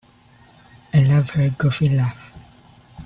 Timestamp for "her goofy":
1.29-1.87